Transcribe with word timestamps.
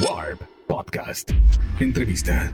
Warp 0.00 0.42
Podcast. 0.66 1.30
Entrevista. 1.78 2.52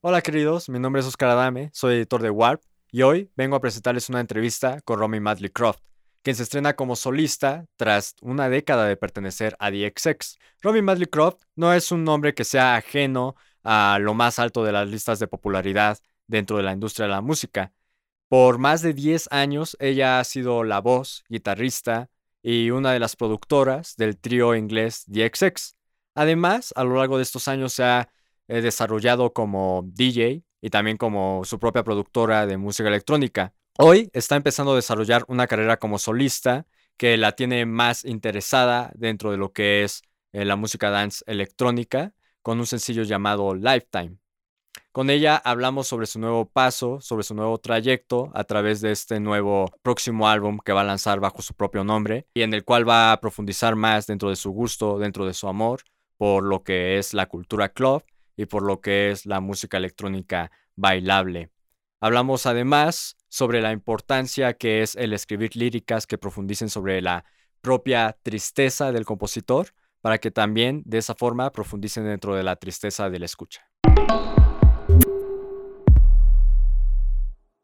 Hola 0.00 0.22
queridos, 0.22 0.70
mi 0.70 0.78
nombre 0.78 1.00
es 1.00 1.06
Oscar 1.06 1.30
Adame, 1.30 1.70
soy 1.74 1.96
editor 1.96 2.22
de 2.22 2.30
Warp 2.30 2.62
y 2.90 3.02
hoy 3.02 3.30
vengo 3.36 3.56
a 3.56 3.60
presentarles 3.60 4.08
una 4.08 4.20
entrevista 4.20 4.80
con 4.82 4.98
Romy 4.98 5.20
Madley 5.20 5.50
Croft, 5.50 5.80
quien 6.22 6.36
se 6.36 6.44
estrena 6.44 6.74
como 6.74 6.96
solista 6.96 7.66
tras 7.76 8.14
una 8.22 8.48
década 8.48 8.86
de 8.86 8.96
pertenecer 8.96 9.54
a 9.58 9.70
The 9.70 9.92
XX. 9.94 10.38
Romy 10.62 10.80
Madley 10.80 11.06
Croft 11.06 11.42
no 11.54 11.74
es 11.74 11.92
un 11.92 12.04
nombre 12.04 12.32
que 12.32 12.44
sea 12.44 12.76
ajeno 12.76 13.34
a 13.62 13.98
lo 14.00 14.14
más 14.14 14.38
alto 14.38 14.64
de 14.64 14.72
las 14.72 14.88
listas 14.88 15.18
de 15.18 15.26
popularidad 15.26 15.98
dentro 16.26 16.56
de 16.56 16.62
la 16.62 16.72
industria 16.72 17.06
de 17.06 17.12
la 17.12 17.20
música. 17.20 17.72
Por 18.28 18.58
más 18.58 18.80
de 18.80 18.94
10 18.94 19.28
años 19.32 19.76
ella 19.80 20.20
ha 20.20 20.24
sido 20.24 20.64
la 20.64 20.80
voz, 20.80 21.24
guitarrista 21.28 22.08
y 22.42 22.70
una 22.70 22.92
de 22.92 23.00
las 23.00 23.16
productoras 23.16 23.96
del 23.96 24.18
trío 24.18 24.54
inglés 24.54 25.04
The. 25.12 25.30
Además, 26.14 26.72
a 26.76 26.84
lo 26.84 26.96
largo 26.96 27.16
de 27.16 27.22
estos 27.22 27.48
años 27.48 27.72
se 27.72 27.84
ha 27.84 28.08
eh, 28.48 28.60
desarrollado 28.60 29.32
como 29.32 29.82
DJ 29.86 30.42
y 30.60 30.70
también 30.70 30.96
como 30.96 31.44
su 31.44 31.58
propia 31.58 31.84
productora 31.84 32.46
de 32.46 32.56
música 32.56 32.88
electrónica. 32.88 33.52
Hoy 33.78 34.10
está 34.12 34.36
empezando 34.36 34.72
a 34.72 34.76
desarrollar 34.76 35.24
una 35.28 35.46
carrera 35.46 35.76
como 35.76 35.98
solista 35.98 36.66
que 36.96 37.16
la 37.16 37.32
tiene 37.32 37.64
más 37.64 38.04
interesada 38.04 38.90
dentro 38.94 39.30
de 39.30 39.36
lo 39.36 39.52
que 39.52 39.84
es 39.84 40.02
eh, 40.32 40.44
la 40.44 40.56
música 40.56 40.90
dance 40.90 41.22
electrónica 41.26 42.14
con 42.42 42.58
un 42.58 42.66
sencillo 42.66 43.04
llamado 43.04 43.54
Lifetime. 43.54 44.16
Con 44.92 45.10
ella 45.10 45.36
hablamos 45.36 45.86
sobre 45.86 46.06
su 46.06 46.18
nuevo 46.18 46.48
paso, 46.48 47.00
sobre 47.00 47.22
su 47.22 47.34
nuevo 47.34 47.58
trayecto 47.58 48.30
a 48.34 48.44
través 48.44 48.80
de 48.80 48.92
este 48.92 49.20
nuevo 49.20 49.70
próximo 49.82 50.28
álbum 50.28 50.58
que 50.64 50.72
va 50.72 50.80
a 50.80 50.84
lanzar 50.84 51.20
bajo 51.20 51.42
su 51.42 51.54
propio 51.54 51.84
nombre 51.84 52.26
y 52.34 52.42
en 52.42 52.54
el 52.54 52.64
cual 52.64 52.88
va 52.88 53.12
a 53.12 53.20
profundizar 53.20 53.76
más 53.76 54.06
dentro 54.06 54.30
de 54.30 54.36
su 54.36 54.50
gusto, 54.50 54.98
dentro 54.98 55.26
de 55.26 55.34
su 55.34 55.48
amor 55.48 55.82
por 56.18 56.42
lo 56.42 56.62
que 56.62 56.98
es 56.98 57.14
la 57.14 57.26
cultura 57.26 57.70
club 57.70 58.04
y 58.36 58.46
por 58.46 58.62
lo 58.62 58.80
que 58.80 59.10
es 59.10 59.24
la 59.24 59.40
música 59.40 59.78
electrónica 59.78 60.50
bailable. 60.76 61.50
Hablamos 62.00 62.46
además 62.46 63.16
sobre 63.28 63.62
la 63.62 63.72
importancia 63.72 64.54
que 64.54 64.82
es 64.82 64.94
el 64.96 65.12
escribir 65.12 65.56
líricas 65.56 66.06
que 66.06 66.18
profundicen 66.18 66.68
sobre 66.68 67.00
la 67.00 67.24
propia 67.60 68.16
tristeza 68.22 68.92
del 68.92 69.04
compositor 69.04 69.68
para 70.00 70.18
que 70.18 70.30
también 70.30 70.82
de 70.84 70.98
esa 70.98 71.14
forma 71.14 71.50
profundicen 71.50 72.04
dentro 72.04 72.34
de 72.34 72.42
la 72.42 72.56
tristeza 72.56 73.10
del 73.10 73.24
escucha. 73.24 73.68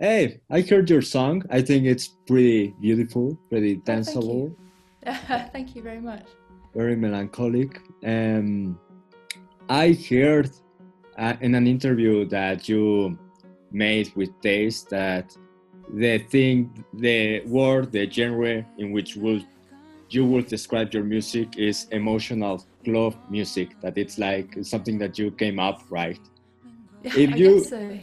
Hey, 0.00 0.41
I 0.50 0.61
heard 0.62 0.91
your 0.91 1.03
song. 1.03 1.45
I 1.50 1.62
think 1.62 1.87
it's 1.87 2.09
pretty 2.27 2.75
beautiful, 2.81 3.39
pretty 3.48 3.77
danceable. 3.78 4.55
Oh, 5.06 5.12
thank, 5.12 5.28
you. 5.31 5.48
thank 5.53 5.77
you 5.77 5.83
very 5.83 6.01
much. 6.01 6.27
Very 6.75 6.97
melancholic. 6.97 7.81
Um, 8.05 8.78
I 9.69 9.97
heard 10.11 10.51
uh, 11.17 11.34
in 11.41 11.55
an 11.55 11.67
interview 11.69 12.25
that 12.27 12.69
you 12.69 13.17
made 13.70 14.12
with 14.17 14.31
Taste 14.42 14.91
that 14.91 15.36
the 15.92 16.19
thing, 16.19 16.84
the 16.95 17.42
word, 17.47 17.92
the 17.92 18.11
genre 18.11 18.64
in 18.79 18.91
which 18.92 19.17
would 19.17 19.47
you 20.11 20.25
would 20.27 20.47
describe 20.47 20.92
your 20.92 21.03
music 21.05 21.56
is 21.56 21.86
emotional 21.92 22.64
club 22.84 23.14
music. 23.31 23.81
That 23.81 23.97
it's 23.97 24.19
like 24.19 24.56
something 24.62 24.98
that 24.98 25.19
you 25.19 25.31
came 25.31 25.58
up 25.61 25.83
right. 25.89 26.19
Yeah, 27.05 27.12
If 27.17 27.33
I 27.33 27.36
you- 27.36 27.58
guess 27.61 27.69
so. 27.69 27.98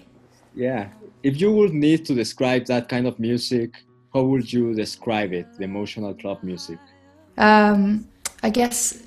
Yeah. 0.56 0.90
If 1.24 1.40
you 1.40 1.52
would 1.52 1.74
need 1.74 2.06
to 2.06 2.16
describe 2.16 2.66
that 2.66 2.90
kind 2.90 3.06
of 3.06 3.20
music, 3.20 3.84
how 4.14 4.24
would 4.24 4.52
you 4.52 4.74
describe 4.74 5.34
it? 5.34 5.46
The 5.58 5.64
emotional 5.64 6.14
club 6.16 6.40
music. 6.42 6.80
Um, 7.38 8.08
I 8.42 8.50
guess 8.50 9.04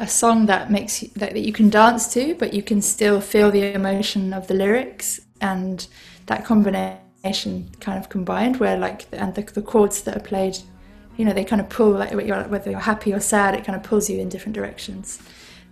a 0.00 0.06
song 0.08 0.46
that 0.46 0.70
makes 0.70 1.02
you, 1.02 1.10
that, 1.16 1.34
that 1.34 1.40
you 1.40 1.52
can 1.52 1.70
dance 1.70 2.12
to, 2.14 2.34
but 2.34 2.52
you 2.52 2.62
can 2.62 2.82
still 2.82 3.20
feel 3.20 3.50
the 3.50 3.72
emotion 3.74 4.32
of 4.32 4.48
the 4.48 4.54
lyrics, 4.54 5.20
and 5.40 5.86
that 6.26 6.44
combination 6.44 7.70
kind 7.78 7.98
of 7.98 8.08
combined, 8.08 8.58
where 8.58 8.76
like 8.76 9.06
and 9.12 9.34
the, 9.34 9.42
the 9.42 9.62
chords 9.62 10.02
that 10.02 10.16
are 10.16 10.20
played, 10.20 10.58
you 11.16 11.24
know, 11.24 11.32
they 11.32 11.44
kind 11.44 11.60
of 11.60 11.68
pull 11.68 11.90
like 11.90 12.12
whether 12.12 12.70
you're, 12.70 12.80
happy 12.80 13.14
or 13.14 13.20
sad, 13.20 13.54
it 13.54 13.64
kind 13.64 13.76
of 13.76 13.84
pulls 13.84 14.10
you 14.10 14.18
in 14.20 14.28
different 14.28 14.54
directions. 14.54 15.20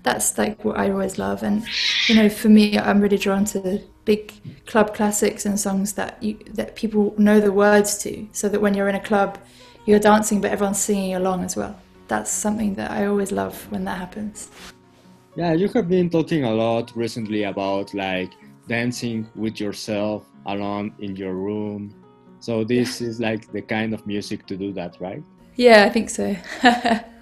That's 0.03 0.39
like 0.39 0.65
what 0.65 0.78
I 0.78 0.91
always 0.91 1.19
love, 1.19 1.43
and 1.43 1.67
you 2.09 2.15
know, 2.15 2.28
for 2.28 2.49
me, 2.49 2.78
I'm 2.78 3.01
really 3.01 3.19
drawn 3.19 3.45
to 3.47 3.61
the 3.61 3.83
big 4.10 4.32
club 4.66 4.88
classics 4.98 5.47
and 5.47 5.56
songs 5.66 5.93
that 5.93 6.21
you 6.21 6.34
that 6.59 6.75
people 6.82 7.15
know 7.26 7.38
the 7.48 7.53
words 7.53 7.91
to, 8.03 8.12
so 8.32 8.48
that 8.48 8.60
when 8.65 8.72
you're 8.75 8.88
in 8.88 8.97
a 9.04 9.06
club, 9.10 9.38
you're 9.87 10.04
dancing, 10.12 10.41
but 10.41 10.50
everyone's 10.50 10.82
singing 10.88 11.15
along 11.15 11.44
as 11.44 11.54
well. 11.60 11.75
That's 12.09 12.31
something 12.44 12.75
that 12.75 12.91
I 12.91 13.06
always 13.06 13.31
love 13.31 13.54
when 13.72 13.84
that 13.84 13.98
happens. 13.98 14.50
Yeah, 15.37 15.53
you 15.53 15.69
have 15.76 15.88
been 15.88 16.10
talking 16.10 16.43
a 16.44 16.54
lot 16.65 16.87
recently 16.97 17.44
about 17.44 17.94
like 17.94 18.32
dancing 18.66 19.28
with 19.37 19.60
yourself 19.60 20.27
alone 20.47 20.87
in 20.98 21.15
your 21.15 21.34
room. 21.34 21.94
So 22.41 22.65
this 22.65 23.00
is 23.00 23.21
like 23.21 23.53
the 23.53 23.62
kind 23.62 23.94
of 23.94 24.04
music 24.06 24.44
to 24.47 24.56
do 24.56 24.72
that, 24.72 24.97
right? 24.98 25.22
Yeah, 25.54 25.84
I 25.84 25.91
think 25.91 26.10
so. 26.10 26.34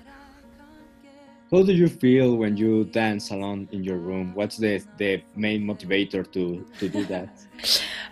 How 1.50 1.62
do 1.62 1.72
you 1.72 1.88
feel 1.88 2.36
when 2.36 2.58
you 2.58 2.84
dance 2.84 3.30
alone 3.30 3.68
in 3.72 3.82
your 3.82 3.96
room? 3.96 4.34
What's 4.34 4.58
the, 4.58 4.82
the 4.98 5.22
main 5.34 5.62
motivator 5.62 6.30
to, 6.32 6.66
to 6.78 6.88
do 6.90 7.06
that? 7.06 7.30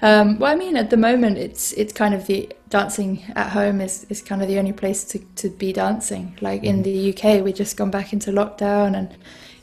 um, 0.01 0.39
well, 0.39 0.51
I 0.51 0.57
mean, 0.57 0.75
at 0.75 0.89
the 0.89 0.97
moment, 0.97 1.37
it's 1.37 1.73
it's 1.73 1.93
kind 1.93 2.15
of 2.15 2.27
the 2.27 2.51
dancing 2.71 3.23
at 3.35 3.51
home 3.51 3.83
is, 3.83 4.07
is 4.09 4.23
kind 4.23 4.41
of 4.41 4.49
the 4.49 4.59
only 4.59 4.73
place 4.73 5.05
to, 5.05 5.19
to 5.37 5.51
be 5.51 5.71
dancing. 5.75 6.39
Like 6.41 6.65
in 6.65 6.83
the 6.83 7.13
UK, 7.13 7.45
we've 7.45 7.55
just 7.55 7.77
gone 7.77 7.91
back 7.91 8.15
into 8.15 8.31
lockdown, 8.31 8.97
and 8.97 9.15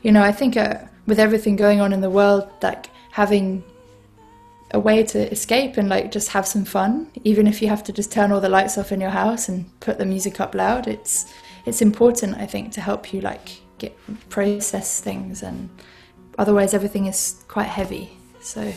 you 0.04 0.12
know, 0.12 0.22
I 0.22 0.32
think 0.32 0.56
uh, 0.56 0.78
with 1.08 1.20
everything 1.20 1.56
going 1.56 1.82
on 1.82 1.94
in 1.94 2.02
the 2.02 2.12
world, 2.12 2.48
like 2.62 2.92
having 3.10 3.64
a 4.70 4.80
way 4.80 5.04
to 5.04 5.32
escape 5.32 5.78
and 5.78 5.90
like 5.90 6.12
just 6.12 6.30
have 6.30 6.46
some 6.46 6.64
fun, 6.64 7.12
even 7.24 7.48
if 7.48 7.60
you 7.60 7.70
have 7.70 7.84
to 7.86 7.92
just 7.92 8.12
turn 8.12 8.32
all 8.32 8.40
the 8.40 8.50
lights 8.50 8.78
off 8.78 8.92
in 8.92 9.02
your 9.02 9.10
house 9.10 9.50
and 9.50 9.66
put 9.80 9.98
the 9.98 10.06
music 10.06 10.40
up 10.40 10.54
loud. 10.54 10.88
It's 10.88 11.34
it's 11.66 11.82
important, 11.82 12.38
I 12.38 12.46
think, 12.46 12.72
to 12.74 12.82
help 12.82 13.12
you 13.14 13.22
like 13.22 13.63
get 13.84 14.30
process 14.30 15.02
things, 15.02 15.44
and 15.44 15.70
otherwise 16.38 16.74
everything 16.74 17.06
is 17.08 17.44
quite 17.48 17.72
heavy. 17.80 18.18
So 18.42 18.74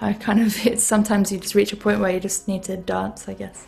I 0.00 0.12
kind 0.14 0.40
of 0.40 0.66
it's 0.70 0.84
sometimes 0.84 1.32
you 1.32 1.38
just 1.38 1.54
reach 1.54 1.72
a 1.72 1.76
point 1.76 2.00
where 2.00 2.12
you 2.12 2.20
just 2.20 2.48
need 2.48 2.62
to 2.64 2.76
dance, 2.76 3.28
I 3.28 3.34
guess. 3.34 3.66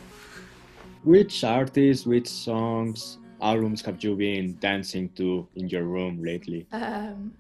Which 1.05 1.45
artists, 1.45 2.07
which 2.07 2.29
songs, 2.29 3.19
albums 3.41 3.83
have 3.83 4.03
you 4.05 4.15
been 4.15 4.57
dancing 4.61 5.09
to 5.17 5.47
in 5.57 5.69
your 5.69 5.83
room 5.83 6.23
lately? 6.23 6.67
Um, 6.73 7.33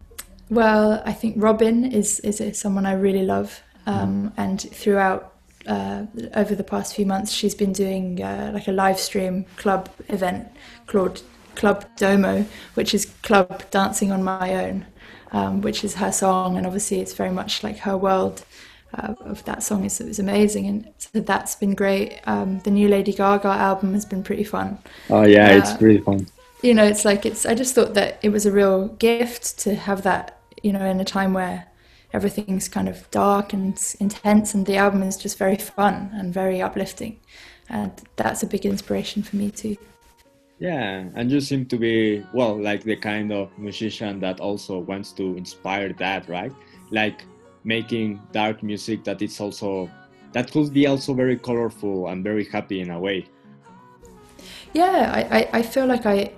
well, 0.50 1.02
I 1.06 1.12
think 1.12 1.36
Robyn 1.36 1.92
is 1.92 2.20
is 2.20 2.58
someone 2.58 2.86
I 2.86 2.94
really 2.94 3.24
love, 3.24 3.62
um, 3.86 4.32
and 4.36 4.60
throughout 4.60 5.32
uh, 5.66 6.06
over 6.34 6.54
the 6.54 6.64
past 6.64 6.94
few 6.94 7.06
months, 7.06 7.32
she's 7.32 7.54
been 7.54 7.72
doing 7.72 8.22
uh, 8.22 8.50
like 8.52 8.68
a 8.68 8.72
live 8.72 8.98
stream 8.98 9.44
club 9.56 9.88
event 10.08 10.48
called 10.86 11.22
Club 11.54 11.84
Domo, 11.96 12.46
which 12.74 12.94
is 12.94 13.06
club 13.22 13.62
dancing 13.70 14.12
on 14.12 14.22
my 14.22 14.54
own, 14.64 14.86
um, 15.32 15.60
which 15.62 15.84
is 15.84 15.94
her 15.96 16.12
song, 16.12 16.56
and 16.56 16.66
obviously 16.66 17.00
it's 17.00 17.14
very 17.14 17.30
much 17.30 17.62
like 17.62 17.78
her 17.78 17.96
world. 17.96 18.44
Uh, 18.94 19.14
of 19.20 19.42
that 19.44 19.62
song 19.62 19.84
is, 19.86 20.00
is 20.02 20.18
amazing, 20.18 20.66
and 20.66 20.92
so 20.98 21.20
that's 21.20 21.54
been 21.54 21.74
great. 21.74 22.20
Um, 22.26 22.58
the 22.60 22.70
new 22.70 22.88
Lady 22.88 23.12
Gaga 23.14 23.48
album 23.48 23.94
has 23.94 24.04
been 24.04 24.22
pretty 24.22 24.44
fun 24.44 24.78
Oh 25.08 25.22
yeah, 25.24 25.50
it's 25.52 25.72
Uh, 25.72 25.78
really 25.80 26.00
fun. 26.00 26.26
you 26.62 26.74
know, 26.74 26.84
it's 26.84 27.04
like 27.04 27.26
it's. 27.26 27.46
I 27.46 27.54
just 27.54 27.74
thought 27.74 27.94
that 27.94 28.18
it 28.22 28.28
was 28.30 28.46
a 28.46 28.52
real 28.52 28.88
gift 28.88 29.58
to 29.60 29.74
have 29.74 30.02
that, 30.02 30.40
you 30.62 30.72
know, 30.72 30.84
in 30.84 31.00
a 31.00 31.04
time 31.04 31.32
where 31.34 31.66
everything's 32.12 32.68
kind 32.68 32.88
of 32.88 33.10
dark 33.10 33.52
and 33.52 33.78
intense, 34.00 34.54
and 34.54 34.66
the 34.66 34.76
album 34.76 35.02
is 35.02 35.16
just 35.16 35.38
very 35.38 35.56
fun 35.56 36.10
and 36.14 36.32
very 36.32 36.60
uplifting, 36.62 37.18
and 37.68 37.92
that's 38.16 38.42
a 38.42 38.46
big 38.46 38.66
inspiration 38.66 39.22
for 39.22 39.36
me 39.36 39.50
too. 39.50 39.76
Yeah, 40.62 41.10
and 41.16 41.28
you 41.28 41.40
seem 41.40 41.66
to 41.66 41.76
be 41.76 42.24
well, 42.32 42.56
like 42.56 42.84
the 42.84 42.94
kind 42.94 43.32
of 43.32 43.50
musician 43.58 44.20
that 44.20 44.38
also 44.38 44.78
wants 44.78 45.10
to 45.14 45.36
inspire 45.36 45.92
that, 45.94 46.28
right? 46.28 46.52
Like 46.92 47.24
making 47.64 48.22
dark 48.30 48.62
music 48.62 49.02
that 49.02 49.22
it's 49.22 49.40
also 49.40 49.90
that 50.30 50.52
could 50.52 50.72
be 50.72 50.86
also 50.86 51.14
very 51.14 51.36
colorful 51.36 52.06
and 52.06 52.22
very 52.22 52.44
happy 52.44 52.80
in 52.80 52.92
a 52.92 53.00
way. 53.00 53.26
Yeah, 54.72 55.10
I, 55.12 55.38
I, 55.38 55.48
I 55.58 55.62
feel 55.62 55.86
like 55.86 56.06
I, 56.06 56.30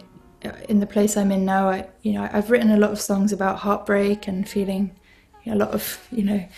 in 0.71 0.81
the 0.81 0.87
place 0.87 1.19
I'm 1.19 1.31
in 1.31 1.45
now, 1.45 1.69
I, 1.69 1.87
you 2.01 2.15
know, 2.15 2.27
I've 2.33 2.51
written 2.51 2.71
a 2.71 2.79
lot 2.79 2.93
of 2.93 3.03
songs 3.03 3.31
about 3.31 3.59
heartbreak 3.59 4.27
and 4.27 4.49
feeling 4.49 4.99
a 5.45 5.55
lot 5.55 5.73
of, 5.73 6.03
you 6.11 6.25
know, 6.25 6.49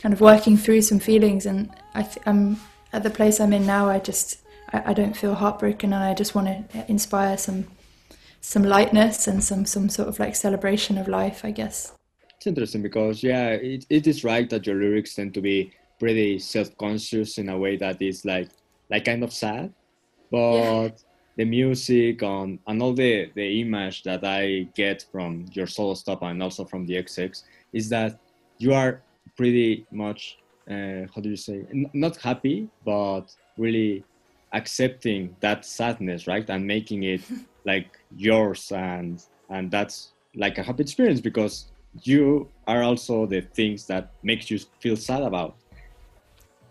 kind 0.00 0.12
of 0.12 0.20
working 0.20 0.58
through 0.58 0.82
some 0.82 0.98
feelings. 0.98 1.46
And 1.46 1.70
I 1.94 2.02
th- 2.02 2.18
I'm 2.26 2.60
at 2.92 3.02
the 3.02 3.08
place 3.08 3.40
I'm 3.40 3.54
in 3.54 3.64
now. 3.64 3.88
I 3.88 3.98
just, 3.98 4.44
I, 4.72 4.90
I 4.90 4.94
don't 4.94 5.16
feel 5.16 5.34
heartbroken, 5.34 5.92
and 5.92 6.02
I 6.02 6.14
just 6.14 6.34
want 6.34 6.70
to 6.70 6.90
inspire 6.90 7.36
some, 7.36 7.66
some 8.40 8.64
lightness 8.64 9.26
and 9.26 9.42
some, 9.42 9.64
some 9.66 9.88
sort 9.88 10.08
of 10.08 10.18
like 10.18 10.34
celebration 10.36 10.98
of 10.98 11.08
life, 11.08 11.44
I 11.44 11.50
guess. 11.50 11.92
It's 12.36 12.46
interesting 12.46 12.82
because 12.82 13.22
yeah, 13.22 13.50
it, 13.50 13.84
it 13.90 14.06
is 14.06 14.22
right 14.22 14.48
that 14.50 14.66
your 14.66 14.76
lyrics 14.76 15.14
tend 15.14 15.34
to 15.34 15.40
be 15.40 15.72
pretty 15.98 16.38
self-conscious 16.38 17.38
in 17.38 17.48
a 17.48 17.58
way 17.58 17.76
that 17.76 18.00
is 18.00 18.24
like 18.24 18.48
like 18.90 19.04
kind 19.04 19.24
of 19.24 19.32
sad, 19.32 19.72
but 20.30 21.02
the 21.36 21.44
music 21.44 22.22
on 22.22 22.58
and 22.66 22.82
all 22.82 22.92
the 22.92 23.30
the 23.34 23.60
image 23.60 24.02
that 24.02 24.24
I 24.24 24.68
get 24.74 25.04
from 25.10 25.46
your 25.52 25.66
solo 25.66 25.94
stuff 25.94 26.20
and 26.22 26.42
also 26.42 26.64
from 26.64 26.84
the 26.86 26.94
XX 26.94 27.42
is 27.72 27.88
that 27.90 28.18
you 28.58 28.74
are 28.74 29.02
pretty 29.36 29.86
much 29.90 30.38
uh, 30.68 31.06
how 31.14 31.20
do 31.22 31.30
you 31.30 31.36
say 31.36 31.64
N- 31.70 31.90
not 31.94 32.16
happy 32.16 32.68
but 32.84 33.26
really 33.56 34.04
accepting 34.52 35.36
that 35.40 35.64
sadness 35.64 36.26
right 36.26 36.48
and 36.50 36.66
making 36.66 37.02
it 37.02 37.20
like 37.66 37.98
yours 38.16 38.72
and 38.72 39.22
and 39.50 39.70
that's 39.70 40.12
like 40.34 40.58
a 40.58 40.62
happy 40.62 40.82
experience 40.82 41.20
because 41.20 41.66
you 42.02 42.48
are 42.66 42.82
also 42.82 43.26
the 43.26 43.40
things 43.40 43.86
that 43.86 44.12
makes 44.22 44.50
you 44.50 44.58
feel 44.80 44.96
sad 44.96 45.22
about 45.22 45.54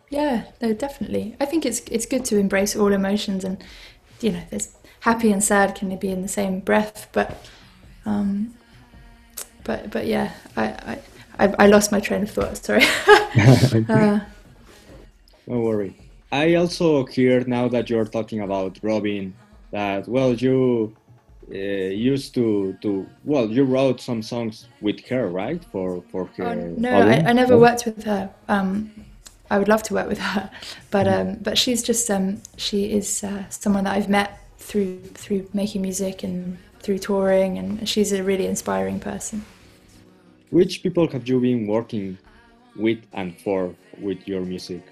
Yeah, 0.09 0.45
no, 0.62 0.74
definitely. 0.74 1.35
I 1.39 1.45
think 1.45 1.65
it's 1.65 1.81
it's 1.91 2.06
good 2.06 2.24
to 2.25 2.38
embrace 2.38 2.75
all 2.75 2.94
emotions, 2.94 3.44
and 3.44 3.57
you 4.21 4.31
know, 4.31 4.41
there's 4.50 4.69
happy 5.01 5.31
and 5.31 5.44
sad 5.44 5.75
can 5.75 5.95
be 5.97 6.09
in 6.09 6.21
the 6.21 6.27
same 6.27 6.62
breath, 6.62 7.09
but 7.12 7.45
um, 8.06 8.56
but 9.63 9.91
but 9.91 10.07
yeah, 10.07 10.31
I 10.56 10.63
I, 10.63 11.00
I, 11.39 11.56
I 11.59 11.68
lost 11.68 11.91
my 11.91 12.00
train 12.00 12.24
of 12.24 12.31
thought. 12.31 12.57
Sorry. 12.57 12.83
uh, 13.89 14.19
Don't 15.45 15.63
worry. 15.63 16.06
I 16.31 16.56
also 16.56 17.06
hear 17.06 17.44
now 17.45 17.68
that 17.69 17.89
you're 17.89 18.06
talking 18.06 18.41
about 18.41 18.79
Robyn 18.81 19.33
that 19.71 20.07
well 20.07 20.33
you 20.33 20.95
uh, 21.50 21.56
used 21.56 22.33
to 22.33 22.77
to 22.81 23.07
well 23.24 23.47
you 23.50 23.63
wrote 23.63 24.01
some 24.01 24.21
songs 24.21 24.68
with 24.81 25.06
her 25.07 25.29
right 25.29 25.63
for 25.71 26.03
for 26.12 26.25
her. 26.38 26.45
oh, 26.45 26.75
no? 26.77 26.89
I, 26.89 27.29
I 27.29 27.33
never 27.33 27.57
worked 27.57 27.85
with 27.85 28.03
her. 28.03 28.29
Um, 28.50 28.91
I 29.50 29.57
would 29.57 29.69
love 29.69 29.83
to 29.83 29.94
work 29.94 30.09
with 30.09 30.19
her, 30.19 30.51
but 30.91 31.07
um, 31.07 31.35
but 31.35 31.57
she's 31.57 31.81
just 31.81 32.09
um, 32.12 32.41
she 32.57 32.91
is 32.91 33.24
uh, 33.24 33.47
someone 33.50 33.85
that 33.85 33.95
I've 33.95 34.09
met 34.09 34.39
through 34.57 35.00
through 35.13 35.50
making 35.53 35.81
music 35.81 36.24
and 36.24 36.57
through 36.79 37.00
touring, 37.00 37.57
and 37.57 37.88
she's 37.88 38.12
a 38.12 38.21
really 38.24 38.45
inspiring 38.45 39.00
person. 39.00 39.45
Which 40.50 40.83
people 40.83 41.07
have 41.09 41.27
you 41.27 41.39
been 41.39 41.68
working 41.68 42.18
with 42.75 43.00
and 43.13 43.39
for 43.39 43.74
with 44.01 44.27
your 44.27 44.41
music? 44.41 44.83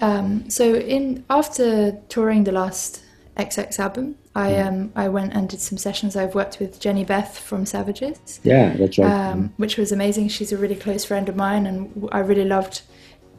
Um, 0.00 0.48
so 0.48 0.74
in 0.74 1.24
after 1.28 1.92
touring 2.08 2.44
the 2.44 2.52
last 2.52 3.02
XX 3.36 3.78
album, 3.78 4.16
I 4.34 4.56
um, 4.56 4.92
I 4.94 5.08
went 5.08 5.32
and 5.34 5.48
did 5.48 5.60
some 5.60 5.78
sessions. 5.78 6.16
I've 6.16 6.34
worked 6.34 6.58
with 6.60 6.80
Jenny 6.80 7.04
Beth 7.04 7.38
from 7.38 7.66
Savages, 7.66 8.40
Yeah, 8.42 8.76
that's 8.76 8.98
right. 8.98 9.10
um, 9.10 9.52
which 9.56 9.76
was 9.76 9.92
amazing. 9.92 10.28
She's 10.28 10.52
a 10.52 10.56
really 10.56 10.76
close 10.76 11.04
friend 11.04 11.28
of 11.28 11.36
mine, 11.36 11.66
and 11.66 12.08
I 12.12 12.20
really 12.20 12.44
loved 12.44 12.82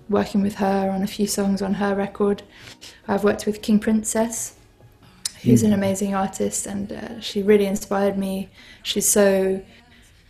working 0.10 0.42
with 0.42 0.56
her 0.56 0.90
on 0.90 1.02
a 1.02 1.08
few 1.08 1.28
songs 1.28 1.62
on 1.62 1.76
her 1.76 1.96
record. 1.96 2.44
I've 3.08 3.24
worked 3.24 3.46
with 3.46 3.62
King 3.62 3.80
Princess, 3.80 4.56
who's 5.44 5.64
an 5.64 5.72
amazing 5.74 6.14
artist, 6.14 6.68
and 6.68 6.92
uh, 6.92 7.20
she 7.22 7.42
really 7.42 7.66
inspired 7.66 8.18
me. 8.18 8.50
She's 8.84 9.08
so 9.08 9.62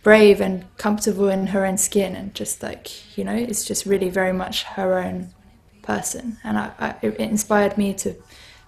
brave 0.02 0.40
and 0.40 0.64
comfortable 0.78 1.28
in 1.28 1.48
her 1.48 1.66
own 1.66 1.76
skin, 1.76 2.14
and 2.16 2.34
just 2.34 2.62
like 2.62 3.16
you 3.18 3.24
know, 3.24 3.34
it's 3.34 3.64
just 3.64 3.84
really 3.84 4.08
very 4.08 4.32
much 4.32 4.62
her 4.62 4.98
own 4.98 5.30
person, 5.82 6.38
and 6.44 6.58
I, 6.58 6.70
I, 6.78 6.94
it 7.02 7.16
inspired 7.16 7.76
me 7.76 7.94
to 7.94 8.14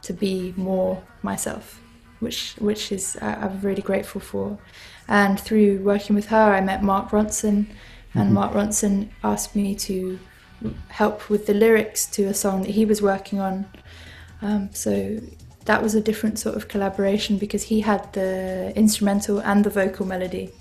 to 0.02 0.12
be 0.12 0.52
more 0.56 1.02
myself, 1.22 1.80
which 2.20 2.54
which 2.58 2.92
is 2.92 3.16
I, 3.20 3.34
I'm 3.34 3.60
really 3.60 3.82
grateful 3.82 4.20
for. 4.20 4.58
And 5.08 5.38
through 5.38 5.80
working 5.82 6.16
with 6.16 6.26
her, 6.26 6.54
I 6.54 6.60
met 6.60 6.82
Mark 6.82 7.10
Ronson, 7.10 7.66
and 8.14 8.32
Mark 8.32 8.52
Ronson 8.52 9.08
asked 9.22 9.54
me 9.54 9.74
to 9.74 10.18
help 10.88 11.28
with 11.28 11.46
the 11.46 11.54
lyrics 11.54 12.06
to 12.06 12.24
a 12.24 12.34
song 12.34 12.62
that 12.62 12.70
he 12.70 12.84
was 12.84 13.02
working 13.02 13.40
on. 13.40 13.66
Um, 14.40 14.70
so 14.72 15.20
that 15.64 15.82
was 15.82 15.94
a 15.94 16.00
different 16.00 16.38
sort 16.38 16.56
of 16.56 16.68
collaboration 16.68 17.38
because 17.38 17.64
he 17.64 17.80
had 17.80 18.12
the 18.12 18.72
instrumental 18.76 19.40
and 19.40 19.64
the 19.64 19.70
vocal 19.70 20.06
melody. 20.06 20.52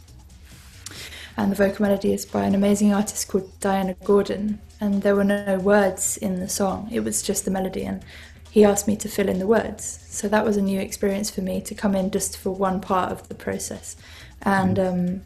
And 1.36 1.52
the 1.52 1.56
vocal 1.56 1.84
melody 1.84 2.14
is 2.14 2.26
by 2.26 2.44
an 2.44 2.56
amazing 2.56 2.94
artist 2.94 3.28
called 3.28 3.60
Diana 3.60 3.96
Gordon. 4.04 4.60
And 4.80 5.02
there 5.02 5.16
were 5.16 5.24
no 5.24 5.58
words 5.60 6.18
in 6.18 6.40
the 6.40 6.50
song, 6.50 6.90
it 6.92 7.02
was 7.02 7.22
just 7.22 7.46
the 7.46 7.52
melody. 7.52 7.84
And 7.84 8.04
he 8.52 8.64
asked 8.64 8.88
me 8.88 8.96
to 8.98 9.10
fill 9.10 9.30
in 9.30 9.40
the 9.40 9.48
words. 9.48 10.06
So 10.10 10.28
that 10.30 10.46
was 10.46 10.58
a 10.58 10.62
new 10.62 10.80
experience 10.80 11.32
for 11.32 11.42
me 11.42 11.60
to 11.62 11.74
come 11.74 11.96
in 11.96 12.12
just 12.12 12.38
for 12.38 12.52
one 12.52 12.82
part 12.82 13.12
of 13.12 13.28
the 13.28 13.36
process. 13.36 13.96
And 14.44 14.78
um, 14.78 15.22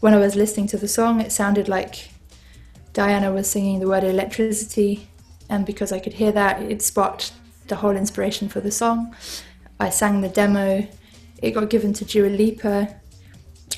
when 0.00 0.12
I 0.12 0.18
was 0.18 0.36
listening 0.36 0.66
to 0.68 0.76
the 0.76 0.88
song, 0.88 1.20
it 1.20 1.32
sounded 1.32 1.66
like 1.66 2.10
Diana 2.92 3.32
was 3.32 3.48
singing 3.48 3.80
the 3.80 3.88
word 3.88 4.04
electricity. 4.04 5.08
And 5.48 5.64
because 5.64 5.92
I 5.92 5.98
could 5.98 6.14
hear 6.14 6.32
that, 6.32 6.60
it 6.60 6.82
sparked 6.82 7.32
the 7.68 7.76
whole 7.76 7.96
inspiration 7.96 8.48
for 8.48 8.60
the 8.60 8.70
song. 8.70 9.16
I 9.80 9.88
sang 9.88 10.20
the 10.20 10.28
demo, 10.28 10.86
it 11.40 11.52
got 11.52 11.70
given 11.70 11.92
to 11.94 12.04
Dua 12.04 12.28
Lipa, 12.28 12.96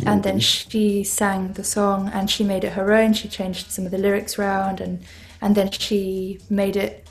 and 0.07 0.23
then 0.23 0.39
she 0.39 1.05
sang 1.05 1.53
the 1.55 1.65
song 1.65 2.09
and 2.13 2.31
she 2.31 2.45
made 2.45 2.65
it 2.65 2.73
her 2.73 2.93
own. 2.93 3.13
She 3.13 3.29
changed 3.29 3.71
some 3.71 3.85
of 3.85 3.91
the 3.91 3.99
lyrics 3.99 4.39
around 4.39 4.81
and 4.81 5.03
and 5.43 5.55
then 5.55 5.71
she 5.71 6.39
made 6.51 6.77
it 6.77 7.09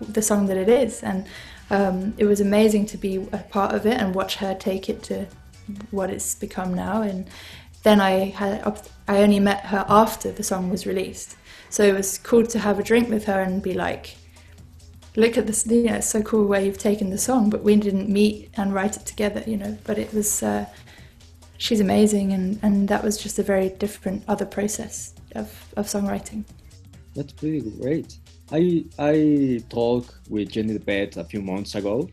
the 0.00 0.22
song 0.22 0.46
that 0.46 0.56
it 0.56 0.68
is. 0.68 1.02
And 1.02 1.26
um, 1.70 2.14
it 2.18 2.24
was 2.24 2.40
amazing 2.40 2.86
to 2.86 2.96
be 2.96 3.16
a 3.16 3.38
part 3.38 3.74
of 3.74 3.86
it 3.86 4.00
and 4.00 4.14
watch 4.14 4.36
her 4.36 4.54
take 4.54 4.88
it 4.88 5.02
to 5.04 5.26
what 5.90 6.10
it's 6.10 6.34
become 6.34 6.74
now. 6.74 7.02
And 7.02 7.28
then 7.82 8.00
I 8.00 8.30
had 8.30 8.80
I 9.06 9.22
only 9.22 9.40
met 9.40 9.66
her 9.66 9.84
after 9.88 10.32
the 10.32 10.42
song 10.42 10.70
was 10.70 10.86
released, 10.86 11.36
so 11.70 11.84
it 11.84 11.94
was 11.94 12.18
cool 12.18 12.46
to 12.46 12.58
have 12.58 12.78
a 12.78 12.82
drink 12.82 13.08
with 13.08 13.24
her 13.26 13.40
and 13.40 13.62
be 13.62 13.74
like, 13.74 14.16
look 15.16 15.36
at 15.36 15.46
this, 15.46 15.66
you 15.66 15.84
know, 15.84 15.96
it's 15.96 16.06
so 16.06 16.22
cool 16.22 16.46
where 16.46 16.60
you've 16.60 16.78
taken 16.78 17.10
the 17.10 17.18
song, 17.18 17.50
but 17.50 17.62
we 17.62 17.76
didn't 17.76 18.08
meet 18.08 18.50
and 18.56 18.74
write 18.74 18.96
it 18.96 19.06
together, 19.06 19.42
you 19.46 19.56
know. 19.56 19.78
But 19.84 19.98
it 19.98 20.12
was, 20.12 20.42
uh, 20.42 20.66
she's 21.58 21.80
amazing, 21.80 22.32
and, 22.32 22.58
and 22.62 22.88
that 22.88 23.04
was 23.04 23.18
just 23.18 23.38
a 23.38 23.42
very 23.42 23.68
different 23.68 24.24
other 24.26 24.46
process 24.46 25.14
of, 25.34 25.52
of 25.76 25.86
songwriting. 25.86 26.44
That's 27.14 27.32
pretty 27.32 27.60
great. 27.82 28.18
I 28.50 28.84
I 28.98 29.60
talked 29.68 30.14
with 30.30 30.50
Jenny 30.52 30.78
Beth 30.78 31.18
a 31.18 31.24
few 31.24 31.42
months 31.42 31.74
ago, 31.74 32.08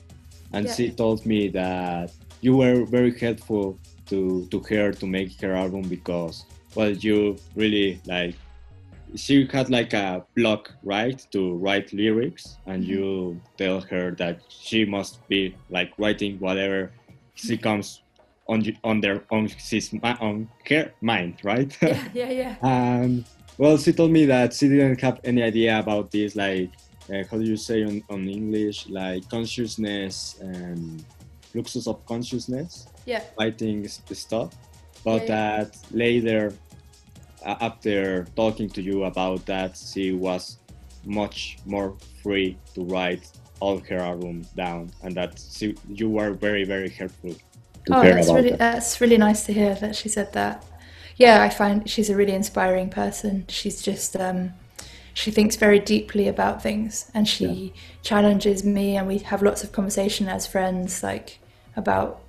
and 0.51 0.65
Yeah. 0.65 0.73
she 0.73 0.89
told 0.89 1.25
me 1.25 1.47
that 1.49 2.11
you 2.41 2.57
were 2.57 2.85
very 2.85 3.17
helpful 3.17 3.79
to 4.07 4.45
to 4.51 4.59
her 4.69 4.91
to 4.91 5.05
make 5.07 5.39
her 5.41 5.53
album 5.53 5.83
because 5.83 6.45
well 6.75 6.91
you 6.91 7.37
really 7.55 7.99
like 8.05 8.35
she 9.15 9.47
had 9.51 9.69
like 9.69 9.93
a 9.93 10.23
block 10.35 10.73
right 10.83 11.25
to 11.31 11.55
write 11.55 11.91
lyrics 11.93 12.57
and 12.67 12.83
mm-hmm. 12.83 12.93
you 12.93 13.41
tell 13.57 13.81
her 13.81 14.11
that 14.11 14.41
she 14.49 14.85
must 14.85 15.25
be 15.27 15.55
like 15.69 15.91
writing 15.97 16.37
whatever 16.39 16.91
she 17.33 17.57
comes 17.57 18.01
on 18.47 18.63
on 18.83 19.01
their 19.01 19.23
on 19.31 19.47
his 19.69 19.91
on 20.21 20.49
her 20.69 20.91
mind 21.01 21.35
right 21.43 21.75
Yeah, 21.81 22.03
yeah, 22.13 22.31
yeah. 22.31 22.55
and 22.61 23.25
well, 23.57 23.77
she 23.77 23.93
told 23.93 24.11
me 24.11 24.25
that 24.25 24.53
she 24.53 24.67
didn't 24.67 24.99
have 24.99 25.21
any 25.23 25.41
idea 25.41 25.79
about 25.79 26.11
this, 26.11 26.35
like, 26.35 26.71
uh, 27.09 27.23
how 27.31 27.37
do 27.37 27.45
you 27.45 27.55
say 27.55 27.85
on, 27.85 28.03
on 28.09 28.27
English, 28.27 28.89
like 28.89 29.29
consciousness 29.29 30.35
and 30.41 31.05
fluxus 31.53 31.87
of 31.87 32.05
consciousness, 32.05 32.85
Yeah. 33.05 33.23
writing 33.39 33.85
s- 33.85 34.01
stuff. 34.11 34.53
But 35.05 35.21
Yeah, 35.21 35.29
yeah. 35.57 35.63
that 35.63 35.77
later, 35.91 36.53
uh, 37.45 37.55
after 37.61 38.25
talking 38.35 38.69
to 38.71 38.81
you 38.81 39.05
about 39.05 39.45
that, 39.45 39.77
she 39.77 40.11
was 40.11 40.57
much 41.05 41.57
more 41.65 41.95
free 42.21 42.57
to 42.73 42.83
write 42.83 43.25
all 43.61 43.77
her 43.89 43.99
album 43.99 44.41
down, 44.57 44.91
and 45.01 45.15
that 45.15 45.39
she, 45.39 45.75
you 45.87 46.09
were 46.09 46.31
very, 46.33 46.65
very 46.65 46.89
helpful 46.89 47.33
Oh, 47.91 48.01
that's 48.01 48.31
really 48.31 48.51
that. 48.51 48.59
that's 48.59 48.99
really 49.01 49.17
nice 49.17 49.45
to 49.45 49.53
hear 49.53 49.75
that 49.75 49.95
she 49.95 50.09
said 50.09 50.33
that. 50.33 50.63
Yeah, 51.17 51.41
I 51.41 51.49
find 51.49 51.89
she's 51.89 52.09
a 52.09 52.15
really 52.15 52.33
inspiring 52.33 52.89
person. 52.89 53.45
She's 53.47 53.81
just 53.81 54.15
um, 54.17 54.53
she 55.13 55.31
thinks 55.31 55.55
very 55.55 55.79
deeply 55.79 56.27
about 56.27 56.61
things, 56.61 57.09
and 57.13 57.27
she 57.27 57.73
challenges 58.01 58.63
me, 58.63 58.97
and 58.97 59.07
we 59.07 59.19
have 59.19 59.41
lots 59.41 59.63
of 59.63 59.71
conversation 59.71 60.27
as 60.27 60.45
friends, 60.45 61.03
like 61.03 61.39
about 61.75 62.21